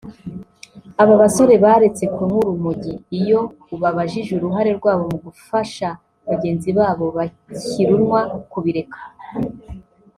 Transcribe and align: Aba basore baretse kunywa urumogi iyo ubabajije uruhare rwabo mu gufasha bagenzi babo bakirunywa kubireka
Aba 1.01 1.15
basore 1.21 1.53
baretse 1.63 2.03
kunywa 2.13 2.37
urumogi 2.41 2.93
iyo 3.19 3.41
ubabajije 3.75 4.31
uruhare 4.35 4.71
rwabo 4.79 5.03
mu 5.11 5.17
gufasha 5.25 5.87
bagenzi 6.27 6.69
babo 6.77 7.05
bakirunywa 7.17 8.21
kubireka 8.51 8.99